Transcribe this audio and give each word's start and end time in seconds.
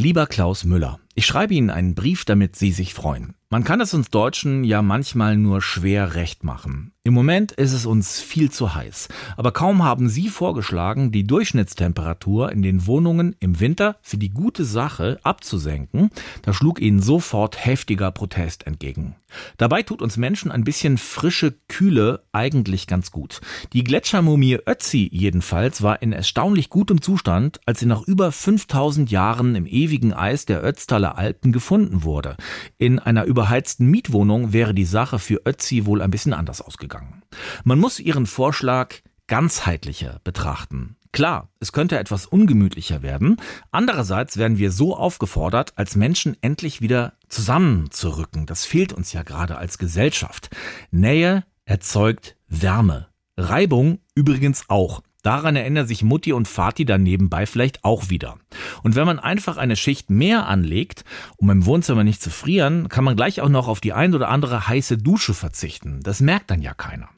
Lieber 0.00 0.26
Klaus 0.26 0.64
Müller, 0.64 0.98
ich 1.14 1.26
schreibe 1.26 1.52
Ihnen 1.52 1.68
einen 1.68 1.94
Brief, 1.94 2.24
damit 2.24 2.56
Sie 2.56 2.72
sich 2.72 2.94
freuen. 2.94 3.34
Man 3.50 3.64
kann 3.64 3.82
es 3.82 3.92
uns 3.92 4.08
Deutschen 4.08 4.64
ja 4.64 4.80
manchmal 4.80 5.36
nur 5.36 5.60
schwer 5.60 6.14
recht 6.14 6.42
machen. 6.42 6.94
Im 7.02 7.14
Moment 7.14 7.52
ist 7.52 7.72
es 7.72 7.86
uns 7.86 8.20
viel 8.20 8.50
zu 8.50 8.74
heiß. 8.74 9.08
Aber 9.38 9.52
kaum 9.52 9.82
haben 9.82 10.10
Sie 10.10 10.28
vorgeschlagen, 10.28 11.12
die 11.12 11.26
Durchschnittstemperatur 11.26 12.52
in 12.52 12.60
den 12.60 12.86
Wohnungen 12.86 13.34
im 13.40 13.58
Winter 13.58 13.96
für 14.02 14.18
die 14.18 14.28
gute 14.28 14.66
Sache 14.66 15.18
abzusenken, 15.22 16.10
da 16.42 16.52
schlug 16.52 16.78
Ihnen 16.78 17.00
sofort 17.00 17.64
heftiger 17.64 18.10
Protest 18.10 18.66
entgegen. 18.66 19.16
Dabei 19.56 19.82
tut 19.82 20.02
uns 20.02 20.18
Menschen 20.18 20.50
ein 20.50 20.64
bisschen 20.64 20.98
frische 20.98 21.54
Kühle 21.68 22.24
eigentlich 22.32 22.86
ganz 22.86 23.10
gut. 23.10 23.40
Die 23.72 23.84
Gletschermumie 23.84 24.58
Ötzi 24.66 25.08
jedenfalls 25.10 25.82
war 25.82 26.02
in 26.02 26.12
erstaunlich 26.12 26.68
gutem 26.68 27.00
Zustand, 27.00 27.60
als 27.64 27.80
sie 27.80 27.86
nach 27.86 28.02
über 28.02 28.30
5000 28.32 29.10
Jahren 29.10 29.54
im 29.54 29.66
ewigen 29.66 30.12
Eis 30.12 30.44
der 30.44 30.62
Ötztaler 30.62 31.16
Alpen 31.16 31.52
gefunden 31.52 32.02
wurde. 32.02 32.36
In 32.76 32.98
einer 32.98 33.24
überheizten 33.24 33.86
Mietwohnung 33.86 34.52
wäre 34.52 34.74
die 34.74 34.84
Sache 34.84 35.18
für 35.18 35.42
Ötzi 35.46 35.86
wohl 35.86 36.02
ein 36.02 36.10
bisschen 36.10 36.34
anders 36.34 36.60
ausgegangen. 36.60 36.89
Man 37.64 37.78
muss 37.78 38.00
ihren 38.00 38.26
Vorschlag 38.26 38.96
ganzheitlicher 39.26 40.20
betrachten. 40.24 40.96
Klar, 41.12 41.48
es 41.58 41.72
könnte 41.72 41.98
etwas 41.98 42.26
ungemütlicher 42.26 43.02
werden. 43.02 43.36
Andererseits 43.72 44.36
werden 44.36 44.58
wir 44.58 44.70
so 44.70 44.96
aufgefordert, 44.96 45.72
als 45.76 45.96
Menschen 45.96 46.36
endlich 46.40 46.80
wieder 46.80 47.14
zusammenzurücken. 47.28 48.46
Das 48.46 48.64
fehlt 48.64 48.92
uns 48.92 49.12
ja 49.12 49.22
gerade 49.22 49.58
als 49.58 49.78
Gesellschaft. 49.78 50.50
Nähe 50.90 51.44
erzeugt 51.64 52.36
Wärme. 52.48 53.08
Reibung 53.36 53.98
übrigens 54.14 54.64
auch. 54.68 55.02
Daran 55.22 55.56
erinnern 55.56 55.86
sich 55.86 56.02
Mutti 56.02 56.32
und 56.32 56.48
Vati 56.48 56.84
dann 56.84 57.02
nebenbei 57.02 57.46
vielleicht 57.46 57.84
auch 57.84 58.10
wieder. 58.10 58.36
Und 58.82 58.96
wenn 58.96 59.06
man 59.06 59.18
einfach 59.18 59.56
eine 59.56 59.76
Schicht 59.76 60.10
mehr 60.10 60.46
anlegt, 60.46 61.04
um 61.36 61.50
im 61.50 61.66
Wohnzimmer 61.66 62.04
nicht 62.04 62.22
zu 62.22 62.30
frieren, 62.30 62.88
kann 62.88 63.04
man 63.04 63.16
gleich 63.16 63.40
auch 63.40 63.48
noch 63.48 63.68
auf 63.68 63.80
die 63.80 63.92
ein 63.92 64.14
oder 64.14 64.28
andere 64.28 64.66
heiße 64.68 64.98
Dusche 64.98 65.34
verzichten. 65.34 66.00
Das 66.02 66.20
merkt 66.20 66.50
dann 66.50 66.62
ja 66.62 66.74
keiner. 66.74 67.08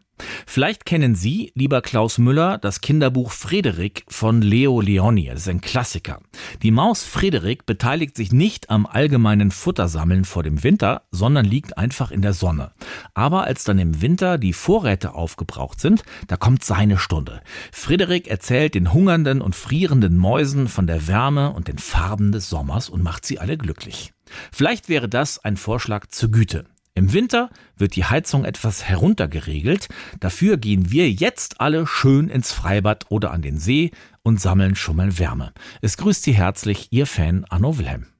Vielleicht 0.47 0.85
kennen 0.85 1.15
Sie, 1.15 1.53
lieber 1.55 1.83
Klaus 1.83 2.19
Müller, 2.19 2.59
das 2.59 2.81
Kinderbuch 2.81 3.33
Frederik 3.33 4.05
von 4.09 4.43
Leo 4.43 4.81
Leoni. 4.81 5.27
Das 5.27 5.41
ist 5.41 5.49
ein 5.49 5.61
Klassiker. 5.61 6.21
Die 6.63 6.71
Maus 6.71 7.05
Frederik 7.05 7.67
beteiligt 7.67 8.17
sich 8.17 8.33
nicht 8.33 8.71
am 8.71 8.87
allgemeinen 8.87 9.51
Futtersammeln 9.51 10.25
vor 10.25 10.43
dem 10.43 10.63
Winter, 10.63 11.03
sondern 11.11 11.45
liegt 11.45 11.79
einfach 11.79 12.11
in 12.11 12.23
der 12.23 12.33
Sonne. 12.33 12.73
Aber 13.15 13.45
als 13.45 13.65
dann 13.65 13.79
im 13.79 14.03
Winter 14.03 14.39
die 14.39 14.53
Vorräte 14.53 15.15
aufgebraucht 15.15 15.81
sind, 15.81 16.03
da 16.29 16.37
kommt 16.37 16.65
seine 16.65 16.99
Stunde. 16.99 17.41
Frederik 17.73 18.29
erzählt 18.29 18.75
den 18.75 18.93
hungernden 18.93 19.41
und 19.41 19.55
frierenden 19.55 20.17
Mäusen 20.17 20.69
von 20.69 20.87
der 20.87 21.07
Wärme 21.07 21.53
und 21.53 21.69
den 21.69 21.79
Farben 21.79 22.33
des 22.33 22.49
Sommers 22.49 22.89
und 22.89 23.03
macht 23.03 23.27
sie 23.27 23.39
alle 23.39 23.57
glücklich. 23.57 24.13
Vielleicht 24.51 24.89
wäre 24.89 25.09
das 25.09 25.39
ein 25.45 25.57
Vorschlag 25.57 26.07
zur 26.09 26.31
Güte. 26.31 26.65
Im 26.95 27.15
Winter 27.15 27.49
wird 27.77 27.97
die 27.97 28.05
Heizung 28.05 28.45
etwas 28.45 28.85
heruntergeregelt. 28.85 29.89
Dafür 30.21 30.59
gehen 30.59 30.91
wir 30.91 31.11
jetzt 31.11 31.61
alle 31.61 31.87
schön 31.87 32.29
ins 32.29 32.53
Freibad 32.53 33.07
oder 33.09 33.31
an 33.31 33.41
den 33.41 33.59
See 33.59 33.93
und 34.23 34.41
sammeln 34.41 34.77
schon 34.77 34.97
mal 34.97 35.19
Wärme. 35.19 35.53
Es 35.81 35.97
grüßt 35.97 36.23
Sie 36.23 36.35
herzlich 36.35 36.89
Ihr 36.91 37.07
Fan 37.07 37.47
Arno 37.49 37.79
Wilhelm. 37.79 38.12